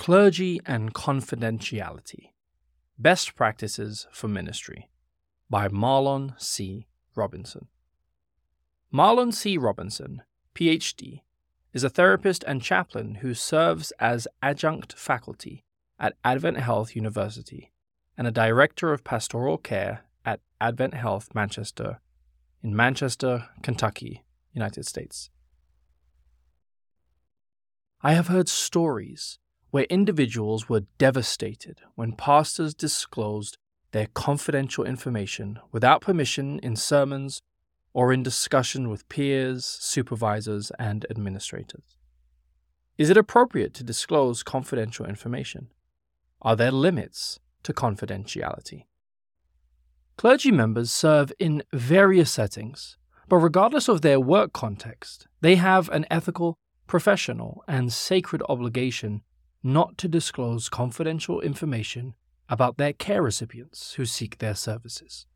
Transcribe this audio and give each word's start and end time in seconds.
Clergy 0.00 0.58
and 0.64 0.94
Confidentiality 0.94 2.30
Best 2.98 3.36
Practices 3.36 4.06
for 4.10 4.28
Ministry 4.28 4.88
by 5.50 5.68
Marlon 5.68 6.40
C. 6.40 6.86
Robinson. 7.14 7.68
Marlon 8.90 9.30
C. 9.30 9.58
Robinson, 9.58 10.22
PhD, 10.54 11.20
is 11.74 11.84
a 11.84 11.90
therapist 11.90 12.42
and 12.44 12.62
chaplain 12.62 13.16
who 13.16 13.34
serves 13.34 13.92
as 14.00 14.26
adjunct 14.40 14.94
faculty 14.94 15.66
at 15.98 16.16
Advent 16.24 16.56
Health 16.56 16.96
University 16.96 17.70
and 18.16 18.26
a 18.26 18.30
director 18.30 18.94
of 18.94 19.04
pastoral 19.04 19.58
care 19.58 20.06
at 20.24 20.40
Advent 20.62 20.94
Health 20.94 21.28
Manchester 21.34 22.00
in 22.62 22.74
Manchester, 22.74 23.50
Kentucky, 23.62 24.24
United 24.54 24.86
States. 24.86 25.28
I 28.00 28.14
have 28.14 28.28
heard 28.28 28.48
stories 28.48 29.38
where 29.70 29.84
individuals 29.84 30.68
were 30.68 30.84
devastated 30.98 31.80
when 31.94 32.12
pastors 32.12 32.74
disclosed 32.74 33.56
their 33.92 34.06
confidential 34.14 34.84
information 34.84 35.58
without 35.72 36.00
permission 36.00 36.58
in 36.60 36.76
sermons 36.76 37.42
or 37.92 38.12
in 38.12 38.22
discussion 38.22 38.88
with 38.88 39.08
peers, 39.08 39.64
supervisors, 39.64 40.70
and 40.78 41.06
administrators. 41.10 41.96
Is 42.98 43.10
it 43.10 43.16
appropriate 43.16 43.74
to 43.74 43.84
disclose 43.84 44.42
confidential 44.42 45.06
information? 45.06 45.68
Are 46.42 46.54
there 46.54 46.70
limits 46.70 47.40
to 47.64 47.72
confidentiality? 47.72 48.84
Clergy 50.16 50.50
members 50.50 50.92
serve 50.92 51.32
in 51.38 51.62
various 51.72 52.30
settings, 52.30 52.98
but 53.28 53.36
regardless 53.36 53.88
of 53.88 54.02
their 54.02 54.20
work 54.20 54.52
context, 54.52 55.26
they 55.40 55.56
have 55.56 55.88
an 55.88 56.04
ethical, 56.10 56.58
professional, 56.86 57.64
and 57.66 57.92
sacred 57.92 58.42
obligation 58.48 59.22
not 59.62 59.98
to 59.98 60.08
disclose 60.08 60.68
confidential 60.68 61.40
information 61.40 62.14
about 62.48 62.76
their 62.76 62.92
care 62.92 63.22
recipients 63.22 63.94
who 63.94 64.04
seek 64.04 64.38
their 64.38 64.54
services. 64.54 65.26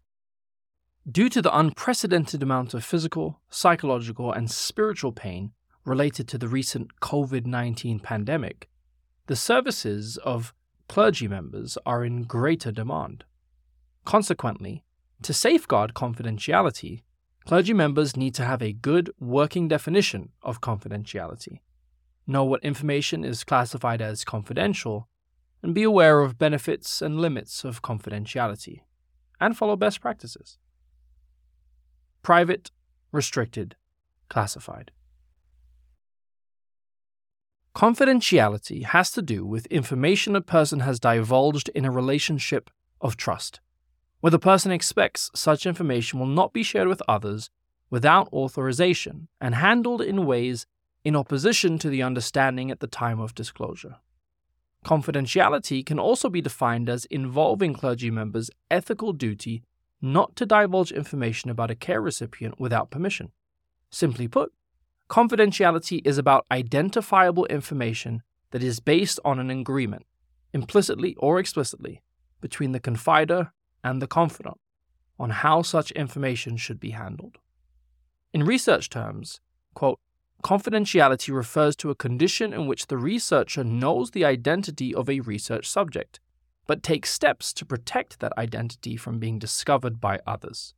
Due 1.11 1.29
to 1.29 1.43
the 1.43 1.57
unprecedented 1.57 2.43
amount 2.43 2.73
of 2.73 2.85
physical, 2.85 3.41
psychological, 3.51 4.33
and 4.33 4.51
spiritual 4.51 5.13
pain 5.13 5.53
related 5.85 6.27
to 6.27 6.39
the 6.39 6.49
recent 6.49 7.01
COVID 7.01 7.45
19 7.45 8.01
pandemic, 8.01 8.69
the 9.27 9.37
services 9.37 10.17
of 10.25 10.55
clergy 10.89 11.29
members 11.29 11.77
are 11.85 12.05
in 12.05 12.23
greater 12.23 12.73
demand. 12.73 13.25
Consequently, 14.05 14.83
to 15.23 15.33
safeguard 15.33 15.95
confidentiality, 15.95 17.03
clergy 17.47 17.75
members 17.75 18.17
need 18.17 18.35
to 18.35 18.45
have 18.45 18.63
a 18.63 18.73
good 18.73 19.11
working 19.21 19.69
definition 19.69 20.31
of 20.43 20.61
confidentiality 20.61 21.61
know 22.27 22.45
what 22.45 22.63
information 22.65 23.25
is 23.25 23.45
classified 23.45 24.01
as 24.01 24.25
confidential, 24.25 25.09
and 25.63 25.75
be 25.75 25.83
aware 25.83 26.21
of 26.21 26.39
benefits 26.39 27.01
and 27.01 27.21
limits 27.21 27.65
of 27.65 27.83
confidentiality, 27.83 28.81
and 29.41 29.57
follow 29.57 29.77
best 29.77 30.01
practices. 30.01 30.59
Private, 32.23 32.71
restricted, 33.13 33.77
classified. 34.29 34.91
Confidentiality 37.75 38.85
has 38.85 39.11
to 39.11 39.21
do 39.21 39.45
with 39.45 39.67
information 39.67 40.37
a 40.37 40.41
person 40.41 40.81
has 40.81 41.01
divulged 41.01 41.69
in 41.71 41.85
a 41.85 41.91
relationship 41.91 42.71
of 43.01 43.17
trust, 43.17 43.61
where 44.21 44.31
the 44.31 44.39
person 44.39 44.71
expects 44.71 45.31
such 45.35 45.67
information 45.67 46.19
will 46.19 46.27
not 46.27 46.53
be 46.53 46.63
shared 46.63 46.89
with 46.89 47.03
others 47.09 47.51
without 47.91 48.33
authorization 48.33 49.29
and 49.41 49.55
handled 49.57 50.01
in 50.01 50.25
ways 50.25 50.67
in 51.05 51.15
opposition 51.15 51.79
to 51.79 51.89
the 51.89 52.03
understanding 52.03 52.71
at 52.71 52.81
the 52.81 52.87
time 52.87 53.21
of 53.21 53.35
disclosure. 53.35 53.97
Confidentiality 54.85 55.85
can 55.85 55.99
also 55.99 56.29
be 56.29 56.41
defined 56.41 56.89
as 56.89 57.05
involving 57.07 57.73
clergy 57.73 58.11
members' 58.11 58.51
ethical 58.71 59.13
duty 59.13 59.63
not 60.03 60.37
to 60.37 60.45
divulge 60.45 60.93
information 60.93 61.51
about 61.51 61.71
a 61.71 61.75
care 61.75 62.01
recipient 62.01 62.61
without 62.61 62.91
permission. 62.91 63.33
Simply 63.91 64.29
put, 64.29 64.53
confidentiality 65.09 66.03
is 66.05 66.19
about 66.19 66.47
identifiable 66.51 67.47
information 67.47 68.23
that 68.51 68.63
is 68.63 68.81
based 68.81 69.19
on 69.25 69.39
an 69.39 69.51
agreement, 69.51 70.05
implicitly 70.53 71.15
or 71.19 71.39
explicitly, 71.39 72.03
between 72.41 72.73
the 72.73 72.81
confider 72.81 73.51
and 73.83 74.03
the 74.03 74.07
confidant 74.07 74.59
on 75.19 75.31
how 75.31 75.63
such 75.63 75.91
information 75.93 76.57
should 76.57 76.81
be 76.81 76.91
handled. 76.91 77.39
In 78.33 78.45
research 78.45 78.91
terms, 78.91 79.41
quote, 79.75 80.01
Confidentiality 80.45 81.35
refers 81.35 81.75
to 81.75 81.89
a 81.89 81.95
condition 81.95 82.53
in 82.53 82.67
which 82.67 82.89
the 82.89 82.99
researcher 82.99 83.65
knows 83.65 84.11
the 84.11 84.27
identity 84.27 84.95
of 84.95 85.09
a 85.09 85.21
research 85.21 85.67
subject, 85.67 86.21
but 86.67 86.83
takes 86.83 87.11
steps 87.11 87.51
to 87.55 87.65
protect 87.65 88.21
that 88.21 88.37
identity 88.37 88.95
from 88.99 89.19
being 89.19 89.39
discovered 89.39 90.03
by 90.03 90.21
others. 90.27 90.75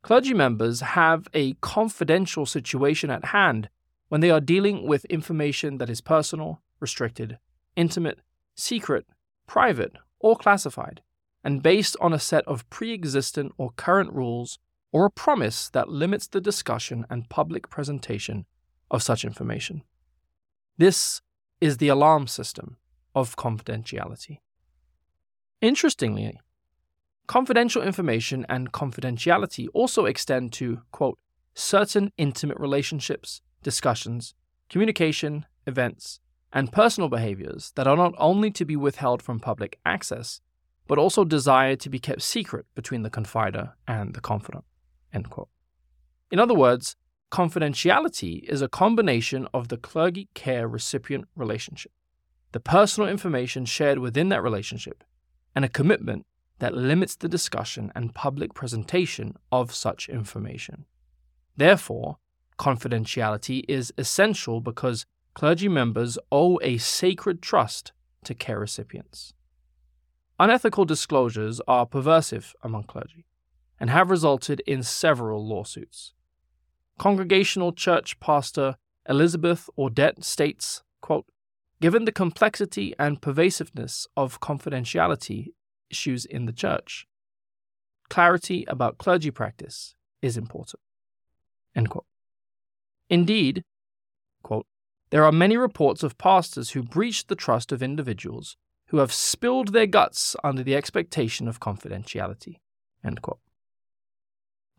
Clergy 0.00 0.32
members 0.32 0.80
have 0.80 1.28
a 1.34 1.52
confidential 1.60 2.46
situation 2.46 3.10
at 3.10 3.26
hand 3.26 3.68
when 4.08 4.22
they 4.22 4.30
are 4.30 4.40
dealing 4.40 4.86
with 4.86 5.04
information 5.06 5.76
that 5.76 5.90
is 5.90 6.00
personal, 6.00 6.62
restricted, 6.80 7.38
intimate, 7.76 8.20
secret, 8.54 9.04
private, 9.46 9.92
or 10.20 10.36
classified, 10.36 11.02
and 11.44 11.62
based 11.62 11.98
on 12.00 12.14
a 12.14 12.18
set 12.18 12.46
of 12.48 12.68
pre 12.70 12.94
existent 12.94 13.52
or 13.58 13.72
current 13.76 14.10
rules 14.10 14.58
or 14.92 15.06
a 15.06 15.10
promise 15.10 15.70
that 15.70 15.88
limits 15.88 16.28
the 16.28 16.40
discussion 16.40 17.06
and 17.10 17.28
public 17.30 17.68
presentation 17.68 18.44
of 18.90 19.02
such 19.02 19.24
information. 19.24 19.82
This 20.76 21.22
is 21.60 21.78
the 21.78 21.88
alarm 21.88 22.26
system 22.26 22.76
of 23.14 23.36
confidentiality. 23.36 24.38
Interestingly, 25.60 26.38
confidential 27.26 27.82
information 27.82 28.44
and 28.48 28.72
confidentiality 28.72 29.66
also 29.72 30.04
extend 30.04 30.52
to, 30.52 30.82
quote, 30.90 31.18
certain 31.54 32.12
intimate 32.18 32.58
relationships, 32.58 33.40
discussions, 33.62 34.34
communication, 34.68 35.46
events, 35.66 36.20
and 36.52 36.72
personal 36.72 37.08
behaviors 37.08 37.72
that 37.76 37.86
are 37.86 37.96
not 37.96 38.14
only 38.18 38.50
to 38.50 38.64
be 38.64 38.76
withheld 38.76 39.22
from 39.22 39.40
public 39.40 39.78
access, 39.86 40.40
but 40.86 40.98
also 40.98 41.24
desired 41.24 41.80
to 41.80 41.88
be 41.88 41.98
kept 41.98 42.22
secret 42.22 42.66
between 42.74 43.02
the 43.02 43.10
confider 43.10 43.72
and 43.86 44.14
the 44.14 44.20
confidant. 44.20 44.64
In 46.30 46.38
other 46.38 46.54
words, 46.54 46.96
confidentiality 47.30 48.42
is 48.44 48.62
a 48.62 48.68
combination 48.68 49.48
of 49.54 49.68
the 49.68 49.76
clergy 49.76 50.28
care 50.34 50.68
recipient 50.68 51.26
relationship, 51.34 51.92
the 52.52 52.60
personal 52.60 53.08
information 53.08 53.64
shared 53.64 53.98
within 53.98 54.28
that 54.28 54.42
relationship, 54.42 55.02
and 55.54 55.64
a 55.64 55.68
commitment 55.68 56.26
that 56.58 56.74
limits 56.74 57.16
the 57.16 57.28
discussion 57.28 57.90
and 57.94 58.14
public 58.14 58.54
presentation 58.54 59.34
of 59.50 59.74
such 59.74 60.08
information. 60.08 60.84
Therefore, 61.56 62.18
confidentiality 62.58 63.64
is 63.68 63.92
essential 63.98 64.60
because 64.60 65.06
clergy 65.34 65.68
members 65.68 66.18
owe 66.30 66.60
a 66.62 66.78
sacred 66.78 67.42
trust 67.42 67.92
to 68.24 68.34
care 68.34 68.60
recipients. 68.60 69.32
Unethical 70.38 70.84
disclosures 70.84 71.60
are 71.66 71.86
pervasive 71.86 72.54
among 72.62 72.84
clergy 72.84 73.26
and 73.82 73.90
have 73.90 74.12
resulted 74.12 74.60
in 74.60 74.80
several 74.80 75.44
lawsuits. 75.44 76.14
Congregational 77.00 77.72
Church 77.72 78.20
pastor 78.20 78.76
Elizabeth 79.08 79.68
Audette 79.76 80.22
states, 80.22 80.84
quote, 81.00 81.26
Given 81.80 82.04
the 82.04 82.12
complexity 82.12 82.94
and 82.96 83.20
pervasiveness 83.20 84.06
of 84.16 84.38
confidentiality 84.38 85.48
issues 85.90 86.24
in 86.24 86.46
the 86.46 86.52
church, 86.52 87.08
clarity 88.08 88.64
about 88.68 88.98
clergy 88.98 89.32
practice 89.32 89.96
is 90.22 90.36
important. 90.36 90.80
Indeed, 93.10 93.64
quote, 94.44 94.66
there 95.10 95.24
are 95.24 95.32
many 95.32 95.56
reports 95.56 96.04
of 96.04 96.18
pastors 96.18 96.70
who 96.70 96.84
breached 96.84 97.26
the 97.26 97.34
trust 97.34 97.72
of 97.72 97.82
individuals 97.82 98.56
who 98.86 98.98
have 98.98 99.12
spilled 99.12 99.72
their 99.72 99.88
guts 99.88 100.36
under 100.44 100.62
the 100.62 100.76
expectation 100.76 101.48
of 101.48 101.58
confidentiality. 101.58 102.58
End 103.04 103.20
quote. 103.22 103.40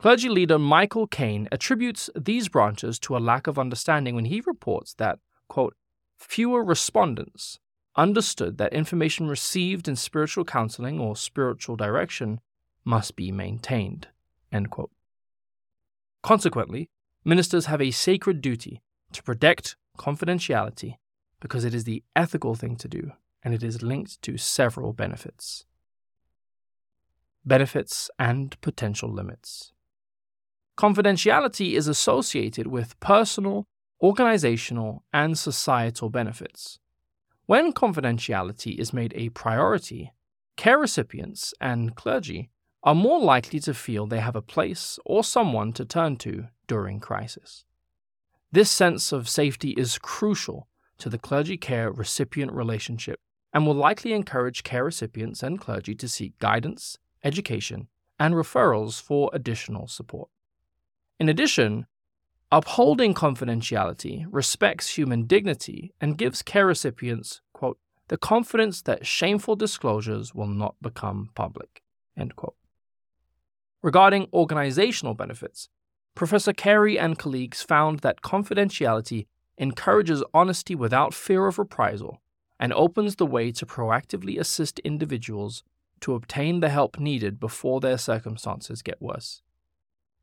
Clergy 0.03 0.27
leader 0.27 0.59
Michael 0.59 1.07
Caine 1.07 1.47
attributes 1.49 2.09
these 2.13 2.49
branches 2.49 2.99
to 2.99 3.15
a 3.15 3.23
lack 3.23 3.47
of 3.47 3.57
understanding 3.57 4.15
when 4.15 4.25
he 4.25 4.41
reports 4.41 4.93
that, 4.95 5.19
quote, 5.47 5.77
fewer 6.17 6.61
respondents 6.61 7.57
understood 7.95 8.57
that 8.57 8.73
information 8.73 9.29
received 9.29 9.87
in 9.87 9.95
spiritual 9.95 10.43
counseling 10.43 10.99
or 10.99 11.15
spiritual 11.15 11.77
direction 11.77 12.41
must 12.83 13.15
be 13.15 13.31
maintained. 13.31 14.09
end 14.51 14.69
quote. 14.69 14.91
Consequently, 16.21 16.89
ministers 17.23 17.67
have 17.67 17.79
a 17.79 17.91
sacred 17.91 18.41
duty 18.41 18.81
to 19.13 19.23
protect 19.23 19.77
confidentiality 19.97 20.95
because 21.39 21.63
it 21.63 21.73
is 21.73 21.85
the 21.85 22.03
ethical 22.13 22.55
thing 22.55 22.75
to 22.75 22.89
do 22.89 23.13
and 23.41 23.53
it 23.53 23.63
is 23.63 23.81
linked 23.81 24.21
to 24.21 24.35
several 24.37 24.91
benefits. 24.91 25.63
Benefits 27.45 28.09
and 28.19 28.59
potential 28.59 29.09
limits. 29.09 29.71
Confidentiality 30.77 31.73
is 31.73 31.87
associated 31.87 32.67
with 32.67 32.99
personal, 32.99 33.67
organizational, 34.01 35.03
and 35.13 35.37
societal 35.37 36.09
benefits, 36.09 36.79
When 37.45 37.73
confidentiality 37.73 38.79
is 38.79 38.93
made 38.93 39.13
a 39.15 39.29
priority, 39.29 40.13
care 40.55 40.79
recipients 40.79 41.53
and 41.59 41.93
clergy 41.93 42.49
are 42.83 42.95
more 42.95 43.19
likely 43.19 43.59
to 43.61 43.73
feel 43.73 44.07
they 44.07 44.21
have 44.21 44.35
a 44.35 44.41
place 44.41 44.97
or 45.05 45.23
someone 45.23 45.73
to 45.73 45.85
turn 45.85 46.15
to 46.17 46.47
during 46.67 46.99
crisis. 47.01 47.65
This 48.51 48.71
sense 48.71 49.11
of 49.11 49.27
safety 49.27 49.71
is 49.71 49.97
crucial 49.97 50.67
to 50.99 51.09
the 51.09 51.17
clergy 51.17 51.57
care 51.57 51.91
recipient 51.91 52.53
relationship 52.53 53.19
and 53.53 53.67
will 53.67 53.75
likely 53.75 54.13
encourage 54.13 54.63
care 54.63 54.85
recipients 54.85 55.43
and 55.43 55.59
clergy 55.59 55.95
to 55.95 56.07
seek 56.07 56.39
guidance, 56.39 56.97
education, 57.23 57.87
and 58.19 58.35
referrals 58.35 59.01
for 59.01 59.29
additional 59.33 59.87
support. 59.87 60.29
In 61.23 61.29
addition, 61.29 61.85
upholding 62.51 63.13
confidentiality 63.13 64.25
respects 64.29 64.97
human 64.97 65.23
dignity 65.23 65.93
and 66.01 66.17
gives 66.17 66.41
care 66.41 66.65
recipients, 66.65 67.39
quote, 67.53 67.79
the 68.09 68.17
confidence 68.17 68.81
that 68.81 69.07
shameful 69.07 69.55
disclosures 69.55 70.35
will 70.35 70.49
not 70.49 70.75
become 70.81 71.29
public, 71.33 71.81
end 72.17 72.35
quote. 72.35 72.57
Regarding 73.81 74.27
organizational 74.33 75.13
benefits, 75.13 75.69
Professor 76.13 76.51
Carey 76.51 76.99
and 76.99 77.17
colleagues 77.17 77.61
found 77.61 77.99
that 77.99 78.21
confidentiality 78.21 79.27
encourages 79.57 80.25
honesty 80.33 80.75
without 80.75 81.13
fear 81.13 81.47
of 81.47 81.57
reprisal 81.57 82.21
and 82.59 82.73
opens 82.73 83.15
the 83.15 83.25
way 83.25 83.49
to 83.53 83.65
proactively 83.65 84.37
assist 84.37 84.79
individuals 84.79 85.63
to 86.01 86.15
obtain 86.15 86.59
the 86.59 86.67
help 86.67 86.99
needed 86.99 87.39
before 87.39 87.79
their 87.79 87.97
circumstances 87.97 88.81
get 88.81 89.01
worse. 89.01 89.41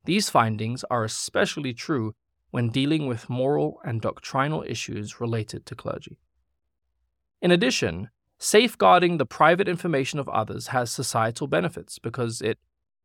These 0.04 0.30
findings 0.30 0.84
are 0.90 1.04
especially 1.04 1.74
true 1.74 2.14
when 2.50 2.70
dealing 2.70 3.06
with 3.06 3.30
moral 3.30 3.80
and 3.84 4.00
doctrinal 4.00 4.64
issues 4.66 5.20
related 5.20 5.66
to 5.66 5.74
clergy. 5.74 6.18
In 7.40 7.50
addition, 7.50 8.10
safeguarding 8.38 9.18
the 9.18 9.26
private 9.26 9.68
information 9.68 10.18
of 10.18 10.28
others 10.28 10.68
has 10.68 10.90
societal 10.90 11.46
benefits 11.46 11.98
because 11.98 12.40
it, 12.40 12.58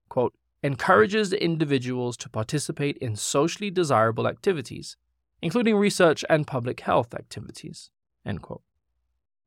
quote, 0.09 0.33
encourages 0.63 1.31
individuals 1.31 2.17
to 2.17 2.29
participate 2.29 2.97
in 2.97 3.15
socially 3.15 3.69
desirable 3.69 4.27
activities, 4.27 4.97
including 5.41 5.75
research 5.75 6.25
and 6.29 6.47
public 6.47 6.79
health 6.79 7.13
activities. 7.13 7.91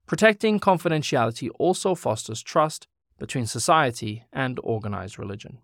Protecting 0.07 0.61
confidentiality 0.61 1.51
also 1.59 1.95
fosters 1.95 2.43
trust 2.43 2.87
between 3.19 3.47
society 3.47 4.25
and 4.33 4.61
organized 4.63 5.19
religion. 5.19 5.59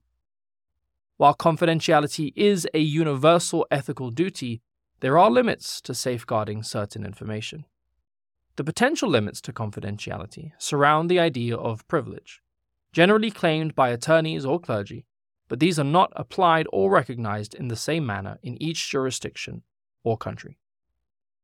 While 1.17 1.35
confidentiality 1.35 2.33
is 2.35 2.67
a 2.75 2.81
universal 2.81 3.67
ethical 3.71 4.11
duty, 4.11 4.63
there 4.99 5.17
are 5.17 5.31
limits 5.31 5.81
to 5.83 5.95
safeguarding 5.95 6.65
certain 6.65 7.05
information. 7.05 7.67
The 8.57 8.65
potential 8.65 9.09
limits 9.09 9.41
to 9.43 9.53
confidentiality 9.53 10.53
surround 10.59 11.09
the 11.09 11.21
idea 11.21 11.57
of 11.57 11.87
privilege, 11.87 12.43
generally 12.93 13.31
claimed 13.31 13.77
by 13.77 13.91
attorneys 13.91 14.45
or 14.45 14.59
clergy, 14.59 15.07
but 15.49 15.61
these 15.61 15.79
are 15.79 15.85
not 15.85 16.13
applied 16.17 16.67
or 16.73 16.91
recognized 16.91 17.55
in 17.55 17.69
the 17.69 17.77
same 17.77 18.05
manner 18.05 18.39
in 18.43 18.61
each 18.61 18.91
jurisdiction 18.91 19.63
or 20.03 20.17
country. 20.17 20.59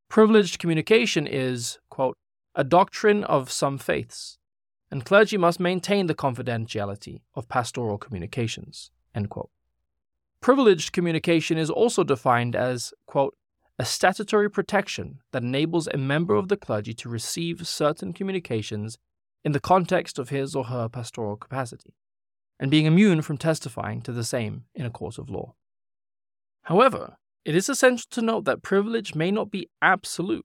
Privileged 0.09 0.59
communication 0.59 1.29
is, 1.29 1.79
quote, 1.91 2.17
a 2.57 2.65
doctrine 2.65 3.23
of 3.23 3.53
some 3.53 3.79
faiths, 3.79 4.39
and 4.91 5.05
clergy 5.05 5.37
must 5.37 5.61
maintain 5.61 6.09
the 6.09 6.15
confidentiality 6.15 7.21
of 7.37 7.49
pastoral 7.49 7.99
communications. 7.99 8.91
Privileged 10.41 10.93
communication 10.93 11.59
is 11.59 11.69
also 11.69 12.03
defined 12.03 12.57
as, 12.57 12.95
quote, 13.07 13.37
a 13.79 13.85
statutory 13.85 14.51
protection 14.51 15.21
that 15.33 15.43
enables 15.43 15.87
a 15.87 15.99
member 15.99 16.35
of 16.35 16.49
the 16.49 16.57
clergy 16.57 16.95
to 16.95 17.09
receive 17.09 17.67
certain 17.67 18.13
communications 18.13 18.99
in 19.45 19.53
the 19.53 19.61
context 19.61 20.19
of 20.19 20.31
his 20.31 20.55
or 20.55 20.65
her 20.65 20.89
pastoral 20.89 21.37
capacity, 21.37 21.95
and 22.59 22.71
being 22.71 22.87
immune 22.87 23.23
from 23.23 23.37
testifying 23.37 24.01
to 24.03 24.13
the 24.13 24.25
same 24.25 24.65
in 24.75 24.87
a 24.87 24.91
court 24.91 25.19
of 25.19 25.31
law. 25.31 25.55
However, 26.63 27.17
it 27.45 27.55
is 27.55 27.69
essential 27.69 28.07
to 28.11 28.23
note 28.23 28.45
that 28.45 28.63
privilege 28.63 29.15
may 29.15 29.31
not 29.31 29.51
be 29.51 29.69
absolute, 29.81 30.45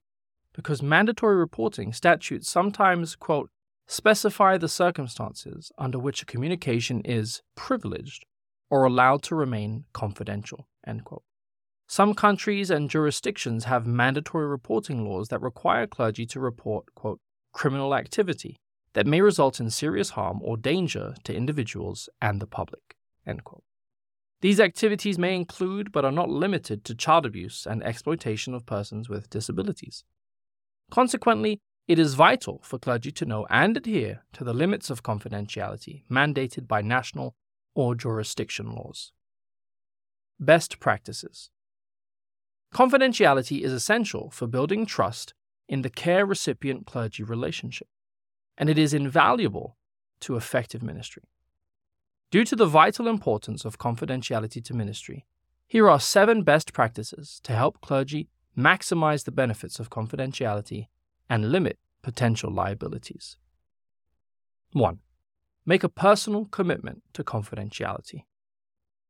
because 0.54 0.82
mandatory 0.82 1.36
reporting 1.36 1.92
statutes 1.92 2.50
sometimes, 2.50 3.16
quote, 3.16 3.50
specify 3.88 4.58
the 4.58 4.70
circumstances 4.70 5.72
under 5.78 6.00
which 6.00 6.22
a 6.22 6.26
communication 6.26 7.02
is 7.02 7.42
privileged 7.56 8.26
or 8.70 8.84
allowed 8.84 9.24
to 9.24 9.36
remain 9.36 9.86
confidential. 9.94 10.68
Some 11.88 12.14
countries 12.16 12.70
and 12.70 12.90
jurisdictions 12.90 13.66
have 13.66 13.86
mandatory 13.86 14.48
reporting 14.48 15.06
laws 15.06 15.28
that 15.28 15.42
require 15.42 15.86
clergy 15.86 16.26
to 16.28 16.40
report, 16.40 16.86
quote, 16.96 17.20
criminal 17.54 17.94
activity 17.96 18.58
that 18.94 19.06
may 19.06 19.22
result 19.22 19.60
in 19.60 19.70
serious 19.70 20.12
harm 20.12 20.40
or 20.42 20.58
danger 20.58 21.16
to 21.24 21.36
individuals 21.36 22.10
and 22.22 22.42
the 22.42 22.48
public. 22.48 22.96
These 24.42 24.60
activities 24.60 25.18
may 25.18 25.36
include, 25.36 25.92
but 25.92 26.06
are 26.06 26.12
not 26.12 26.30
limited 26.30 26.84
to, 26.86 26.96
child 26.96 27.26
abuse 27.26 27.66
and 27.66 27.84
exploitation 27.84 28.54
of 28.54 28.66
persons 28.66 29.10
with 29.10 29.30
disabilities. 29.30 30.04
Consequently, 30.92 31.60
it 31.88 32.00
is 32.00 32.16
vital 32.16 32.62
for 32.64 32.80
clergy 32.80 33.12
to 33.12 33.26
know 33.26 33.46
and 33.50 33.78
adhere 33.78 34.24
to 34.34 34.44
the 34.44 34.54
limits 34.54 34.90
of 34.90 35.04
confidentiality 35.04 36.04
mandated 36.10 36.68
by 36.68 36.82
national 36.82 37.36
or 37.76 37.94
jurisdiction 37.94 38.72
laws. 38.72 39.12
Best 40.40 40.80
practices 40.80 41.52
Confidentiality 42.74 43.62
is 43.62 43.72
essential 43.72 44.30
for 44.32 44.48
building 44.48 44.86
trust 44.86 45.34
in 45.70 45.82
the 45.82 45.90
care 45.90 46.26
recipient 46.26 46.86
clergy 46.86 47.24
relationship, 47.24 47.88
and 48.58 48.70
it 48.70 48.78
is 48.78 48.94
invaluable 48.94 49.78
to 50.20 50.36
effective 50.36 50.84
ministry. 50.84 51.24
Due 52.32 52.44
to 52.44 52.56
the 52.56 52.66
vital 52.66 53.08
importance 53.08 53.64
of 53.64 53.80
confidentiality 53.80 54.62
to 54.64 54.74
ministry, 54.74 55.26
here 55.68 55.90
are 55.90 56.00
seven 56.00 56.44
best 56.44 56.74
practices 56.74 57.40
to 57.44 57.54
help 57.54 57.80
clergy 57.82 58.28
maximize 58.58 59.24
the 59.24 59.32
benefits 59.32 59.80
of 59.80 59.90
confidentiality 59.90 60.88
and 61.30 61.52
limit 61.52 61.80
potential 62.02 62.52
liabilities. 62.52 63.38
1. 64.74 65.00
Make 65.66 65.84
a 65.84 65.90
personal 65.90 66.46
commitment 66.46 67.02
to 67.14 67.24
confidentiality. 67.24 68.26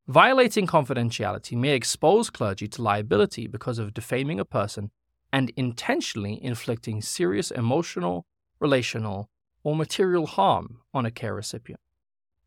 Violating 0.07 0.67
confidentiality 0.67 1.57
may 1.57 1.71
expose 1.71 2.29
clergy 2.29 2.67
to 2.69 2.81
liability 2.81 3.47
because 3.47 3.77
of 3.77 3.93
defaming 3.93 4.39
a 4.39 4.45
person 4.45 4.91
and 5.33 5.51
intentionally 5.57 6.41
inflicting 6.41 7.01
serious 7.01 7.51
emotional, 7.51 8.25
relational, 8.59 9.29
or 9.63 9.75
material 9.75 10.27
harm 10.27 10.79
on 10.93 11.05
a 11.05 11.11
care 11.11 11.33
recipient. 11.33 11.81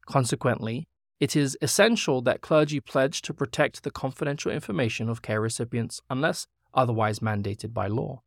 Consequently, 0.07 0.89
it 1.21 1.37
is 1.37 1.59
essential 1.61 2.23
that 2.23 2.41
clergy 2.41 2.81
pledge 2.81 3.21
to 3.23 3.35
protect 3.35 3.83
the 3.83 3.91
confidential 3.91 4.51
information 4.51 5.11
of 5.11 5.21
care 5.21 5.41
recipients 5.41 6.01
unless 6.09 6.47
otherwise 6.73 7.19
mandated 7.19 7.75
by 7.75 7.89
law. 7.89 8.23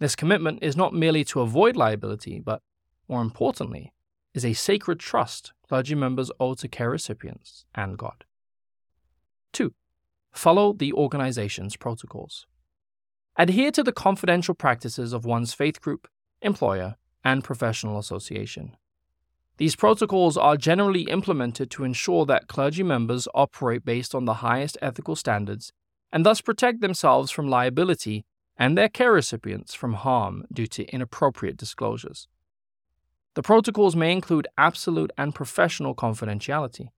This 0.00 0.16
commitment 0.16 0.58
is 0.62 0.76
not 0.76 0.94
merely 0.94 1.22
to 1.24 1.40
avoid 1.40 1.76
liability, 1.76 2.40
but, 2.40 2.62
more 3.08 3.20
importantly, 3.20 3.92
is 4.34 4.44
a 4.44 4.52
sacred 4.52 5.00
trust 5.00 5.52
clergy 5.66 5.94
members 5.94 6.30
owe 6.40 6.54
to 6.54 6.68
care 6.68 6.90
recipients 6.90 7.64
and 7.74 7.98
God. 7.98 8.24
2. 9.52 9.72
Follow 10.32 10.72
the 10.72 10.92
organization's 10.92 11.76
protocols. 11.76 12.46
Adhere 13.36 13.70
to 13.70 13.82
the 13.82 13.92
confidential 13.92 14.54
practices 14.54 15.12
of 15.12 15.24
one's 15.24 15.54
faith 15.54 15.80
group, 15.80 16.08
employer, 16.42 16.96
and 17.24 17.44
professional 17.44 17.98
association. 17.98 18.76
These 19.58 19.76
protocols 19.76 20.36
are 20.36 20.56
generally 20.56 21.02
implemented 21.02 21.70
to 21.72 21.84
ensure 21.84 22.24
that 22.26 22.46
clergy 22.46 22.84
members 22.84 23.26
operate 23.34 23.84
based 23.84 24.14
on 24.14 24.24
the 24.24 24.34
highest 24.34 24.78
ethical 24.80 25.16
standards 25.16 25.72
and 26.12 26.24
thus 26.24 26.40
protect 26.40 26.80
themselves 26.80 27.30
from 27.30 27.48
liability 27.48 28.24
and 28.56 28.78
their 28.78 28.88
care 28.88 29.12
recipients 29.12 29.74
from 29.74 29.94
harm 29.94 30.44
due 30.52 30.66
to 30.66 30.84
inappropriate 30.86 31.56
disclosures. 31.56 32.28
The 33.38 33.42
protocols 33.42 33.94
may 33.94 34.10
include 34.10 34.48
absolute 34.58 35.12
and 35.16 35.32
professional 35.32 35.94
confidentiality. 35.94 36.88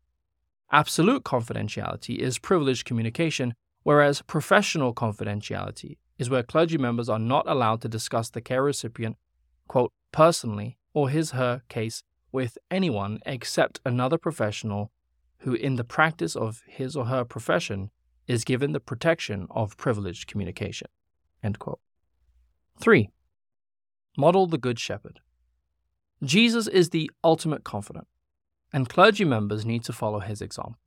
Absolute 0.73 1.23
confidentiality 1.23 2.17
is 2.17 2.39
privileged 2.39 2.87
communication, 2.87 3.53
whereas 3.83 4.23
professional 4.23 4.95
confidentiality 4.95 5.99
is 6.19 6.31
where 6.31 6.43
clergy 6.43 6.79
members 6.79 7.11
are 7.11 7.19
not 7.19 7.47
allowed 7.47 7.83
to 7.83 7.91
discuss 7.91 8.31
the 8.31 8.41
care 8.41 8.63
recipient, 8.63 9.19
quote, 9.69 9.93
personally 10.13 10.79
or 10.95 11.11
his 11.11 11.33
her 11.33 11.61
case 11.69 12.05
with 12.33 12.57
anyone 12.71 13.19
except 13.27 13.83
another 13.85 14.17
professional 14.17 14.91
who, 15.41 15.53
in 15.53 15.77
the 15.77 15.85
practice 15.85 16.35
of 16.35 16.63
his 16.67 16.97
or 16.97 17.05
her 17.05 17.23
profession, 17.23 17.91
is 18.27 18.45
given 18.45 18.73
the 18.73 18.81
protection 18.81 19.47
of 19.51 19.77
privileged 19.77 20.27
communication. 20.27 20.89
End 21.43 21.59
quote. 21.59 21.81
3. 22.81 23.11
Model 24.17 24.47
the 24.47 24.57
Good 24.57 24.79
Shepherd. 24.79 25.21
Jesus 26.23 26.67
is 26.67 26.91
the 26.91 27.11
ultimate 27.25 27.65
confidant, 27.65 28.07
and 28.73 28.89
clergy 28.89 29.25
members 29.25 29.65
need 29.65 29.85
to 29.85 29.93
follow 29.93 30.21
his 30.21 30.43
example. 30.43 30.79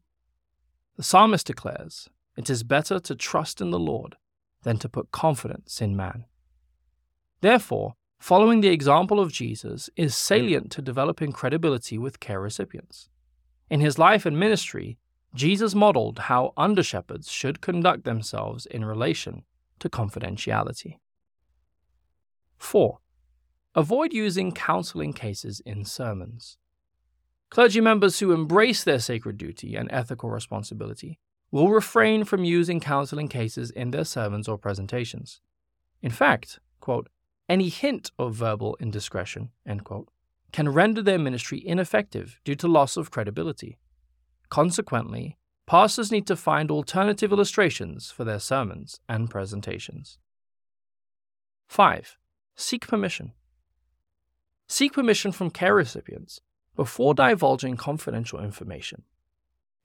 The 0.95 1.03
psalmist 1.03 1.47
declares, 1.47 2.07
It 2.37 2.49
is 2.49 2.63
better 2.63 2.99
to 2.99 3.15
trust 3.15 3.59
in 3.59 3.71
the 3.71 3.79
Lord 3.79 4.15
than 4.61 4.77
to 4.77 4.89
put 4.89 5.11
confidence 5.11 5.81
in 5.81 5.95
man. 5.95 6.25
Therefore, 7.41 7.95
following 8.19 8.61
the 8.61 8.69
example 8.69 9.19
of 9.19 9.31
Jesus 9.31 9.89
is 9.95 10.15
salient 10.15 10.71
to 10.71 10.81
developing 10.81 11.31
credibility 11.31 11.97
with 11.97 12.19
care 12.19 12.39
recipients. 12.39 13.09
In 13.69 13.79
his 13.79 13.97
life 13.97 14.25
and 14.25 14.39
ministry, 14.39 14.97
Jesus 15.35 15.73
modeled 15.73 16.19
how 16.19 16.53
under 16.55 16.83
shepherds 16.83 17.31
should 17.31 17.59
conduct 17.59 18.03
themselves 18.03 18.67
in 18.67 18.85
relation 18.85 19.43
to 19.79 19.89
confidentiality. 19.89 20.99
4. 22.57 22.99
Avoid 23.75 24.13
using 24.13 24.51
counseling 24.51 25.13
cases 25.13 25.59
in 25.65 25.83
sermons. 25.83 26.57
Clergy 27.49 27.81
members 27.81 28.19
who 28.19 28.31
embrace 28.31 28.83
their 28.83 28.99
sacred 28.99 29.37
duty 29.37 29.75
and 29.75 29.89
ethical 29.91 30.29
responsibility 30.29 31.19
will 31.51 31.69
refrain 31.69 32.23
from 32.23 32.43
using 32.43 32.79
counseling 32.79 33.27
cases 33.27 33.71
in 33.71 33.91
their 33.91 34.05
sermons 34.05 34.47
or 34.47 34.57
presentations. 34.57 35.41
In 36.01 36.11
fact, 36.11 36.59
quote, 36.79 37.09
any 37.49 37.69
hint 37.69 38.11
of 38.17 38.35
verbal 38.35 38.77
indiscretion 38.79 39.49
quote, 39.83 40.09
can 40.51 40.69
render 40.69 41.01
their 41.01 41.19
ministry 41.19 41.61
ineffective 41.65 42.39
due 42.43 42.55
to 42.55 42.67
loss 42.67 42.95
of 42.95 43.11
credibility. 43.11 43.77
Consequently, 44.49 45.37
pastors 45.65 46.11
need 46.11 46.27
to 46.27 46.35
find 46.35 46.69
alternative 46.69 47.31
illustrations 47.31 48.11
for 48.11 48.23
their 48.23 48.39
sermons 48.39 48.99
and 49.09 49.29
presentations. 49.29 50.19
5. 51.67 52.17
Seek 52.55 52.87
permission. 52.87 53.33
Seek 54.73 54.93
permission 54.93 55.31
from 55.31 55.51
care 55.51 55.75
recipients 55.75 56.41
before 56.75 57.13
divulging 57.13 57.77
confidential 57.77 58.39
information. 58.39 59.03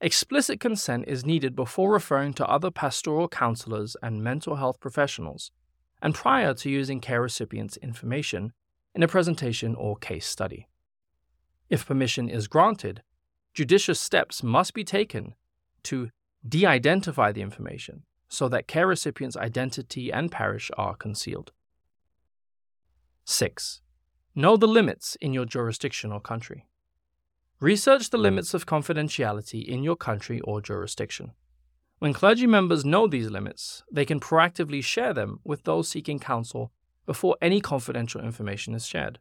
Explicit 0.01 0.61
consent 0.61 1.05
is 1.07 1.27
needed 1.27 1.55
before 1.55 1.93
referring 1.93 2.33
to 2.33 2.49
other 2.49 2.71
pastoral 2.71 3.29
counselors 3.29 3.99
and 4.03 4.25
mental 4.25 4.57
health 4.57 4.81
professionals, 4.81 5.51
and 6.01 6.15
prior 6.15 6.55
to 6.55 6.71
using 6.71 7.03
care 7.03 7.21
recipients' 7.21 7.77
information 7.83 8.55
in 8.95 9.03
a 9.03 9.09
presentation 9.09 9.75
or 9.75 9.95
case 9.95 10.27
study. 10.27 10.69
If 11.69 11.85
permission 11.85 12.31
is 12.31 12.49
granted, 12.49 13.03
judicious 13.53 14.01
steps 14.01 14.43
must 14.43 14.73
be 14.73 14.85
taken 14.85 15.35
to 15.83 16.09
de 16.49 16.65
identify 16.65 17.31
the 17.31 17.43
information 17.43 18.05
so 18.31 18.49
that 18.49 18.67
care 18.67 18.87
recipient's 18.87 19.37
identity 19.37 20.11
and 20.11 20.33
parish 20.33 20.71
are 20.79 20.97
concealed. 20.97 21.53
6. 23.27 23.83
Know 24.39 24.57
the 24.57 24.69
limits 24.69 25.17
in 25.21 25.33
your 25.33 25.47
jurisdiction 25.47 26.13
or 26.13 26.21
country. 26.21 26.65
Research 27.59 28.11
the 28.11 28.19
limits 28.19 28.55
of 28.55 28.67
confidentiality 28.67 29.67
in 29.67 29.83
your 29.83 29.97
country 29.97 30.41
or 30.43 30.61
jurisdiction. 30.61 31.33
When 31.99 32.13
clergy 32.13 32.47
members 32.47 32.85
know 32.85 33.09
these 33.09 33.33
limits, 33.33 33.83
they 33.91 34.05
can 34.05 34.21
proactively 34.21 34.81
share 34.85 35.13
them 35.13 35.41
with 35.43 35.65
those 35.65 35.89
seeking 35.89 36.21
counsel 36.21 36.71
before 37.05 37.37
any 37.43 37.61
confidential 37.61 38.21
information 38.21 38.77
is 38.77 38.87
shared. 38.87 39.19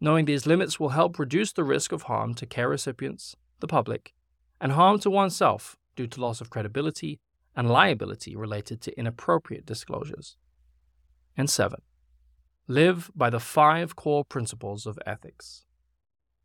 Knowing 0.00 0.24
these 0.24 0.44
limits 0.44 0.80
will 0.80 0.88
help 0.88 1.20
reduce 1.20 1.52
the 1.52 1.62
risk 1.62 1.92
of 1.92 2.02
harm 2.02 2.34
to 2.34 2.44
care 2.44 2.68
recipients, 2.68 3.36
the 3.60 3.68
public, 3.68 4.12
and 4.60 4.72
harm 4.72 4.98
to 4.98 5.08
oneself 5.08 5.76
due 5.94 6.08
to 6.08 6.20
loss 6.20 6.40
of 6.40 6.50
credibility 6.50 7.20
and 7.54 7.70
liability 7.70 8.34
related 8.34 8.80
to 8.80 8.98
inappropriate 8.98 9.64
disclosures. 9.64 10.36
And 11.36 11.48
7. 11.48 11.80
Live 12.68 13.10
by 13.14 13.28
the 13.28 13.40
five 13.40 13.96
core 13.96 14.24
principles 14.24 14.86
of 14.86 14.96
ethics. 15.04 15.64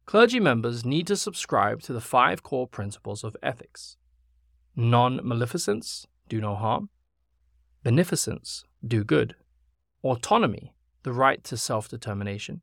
Clergy 0.07 0.39
members 0.39 0.83
need 0.83 1.05
to 1.07 1.15
subscribe 1.15 1.81
to 1.83 1.93
the 1.93 2.01
five 2.01 2.41
core 2.41 2.67
principles 2.67 3.23
of 3.23 3.37
ethics. 3.43 3.97
Non 4.75 5.19
maleficence, 5.23 6.07
do 6.27 6.41
no 6.41 6.55
harm, 6.55 6.89
beneficence, 7.83 8.63
do 8.85 9.03
good, 9.03 9.35
autonomy, 10.03 10.73
the 11.03 11.13
right 11.13 11.43
to 11.43 11.55
self 11.55 11.87
determination, 11.87 12.61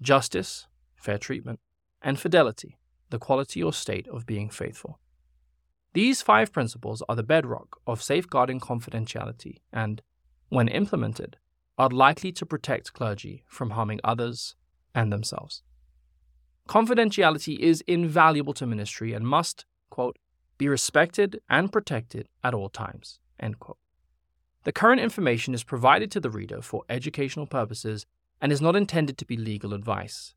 justice, 0.00 0.66
fair 0.96 1.18
treatment, 1.18 1.60
and 2.00 2.18
fidelity, 2.18 2.78
the 3.10 3.18
quality 3.18 3.62
or 3.62 3.72
state 3.72 4.08
of 4.08 4.24
being 4.24 4.48
faithful. 4.48 4.98
These 5.92 6.22
five 6.22 6.52
principles 6.52 7.02
are 7.08 7.16
the 7.16 7.22
bedrock 7.22 7.80
of 7.86 8.02
safeguarding 8.02 8.60
confidentiality 8.60 9.58
and, 9.72 10.00
when 10.48 10.68
implemented, 10.68 11.36
are 11.78 11.88
likely 11.88 12.32
to 12.32 12.46
protect 12.46 12.92
clergy 12.92 13.44
from 13.48 13.70
harming 13.70 14.00
others 14.04 14.54
and 14.94 15.12
themselves. 15.12 15.62
Confidentiality 16.68 17.58
is 17.58 17.82
invaluable 17.86 18.54
to 18.54 18.66
ministry 18.66 19.12
and 19.12 19.26
must, 19.26 19.66
quote, 19.90 20.18
be 20.56 20.68
respected 20.68 21.40
and 21.50 21.72
protected 21.72 22.28
at 22.42 22.54
all 22.54 22.68
times, 22.68 23.18
end 23.38 23.58
quote. 23.58 23.78
The 24.62 24.72
current 24.72 25.00
information 25.00 25.52
is 25.52 25.64
provided 25.64 26.10
to 26.12 26.20
the 26.20 26.30
reader 26.30 26.62
for 26.62 26.84
educational 26.88 27.46
purposes 27.46 28.06
and 28.40 28.50
is 28.50 28.62
not 28.62 28.76
intended 28.76 29.18
to 29.18 29.26
be 29.26 29.36
legal 29.36 29.74
advice. 29.74 30.34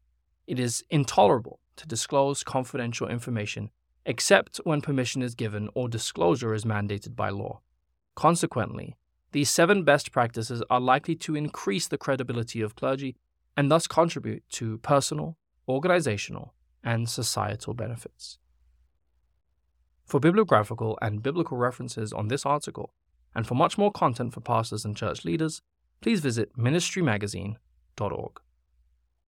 It 0.47 0.59
is 0.59 0.83
intolerable 0.89 1.59
to 1.77 1.87
disclose 1.87 2.43
confidential 2.43 3.07
information 3.07 3.69
except 4.05 4.57
when 4.63 4.81
permission 4.81 5.21
is 5.21 5.35
given 5.35 5.69
or 5.75 5.89
disclosure 5.89 6.53
is 6.53 6.63
mandated 6.63 7.15
by 7.15 7.29
law. 7.29 7.59
Consequently, 8.15 8.95
these 9.37 9.51
seven 9.51 9.83
best 9.83 10.11
practices 10.11 10.63
are 10.67 10.79
likely 10.79 11.13
to 11.13 11.35
increase 11.35 11.87
the 11.87 11.97
credibility 11.99 12.59
of 12.59 12.75
clergy 12.75 13.15
and 13.55 13.69
thus 13.69 13.85
contribute 13.85 14.41
to 14.49 14.79
personal, 14.79 15.37
organizational, 15.67 16.55
and 16.83 17.07
societal 17.07 17.75
benefits. 17.75 18.39
For 20.07 20.19
bibliographical 20.19 20.97
and 21.03 21.21
biblical 21.21 21.55
references 21.55 22.11
on 22.11 22.29
this 22.29 22.47
article, 22.47 22.95
and 23.35 23.45
for 23.45 23.53
much 23.53 23.77
more 23.77 23.91
content 23.91 24.33
for 24.33 24.41
pastors 24.41 24.83
and 24.83 24.97
church 24.97 25.23
leaders, 25.23 25.61
please 26.01 26.19
visit 26.19 26.57
ministrymagazine.org. 26.57 28.41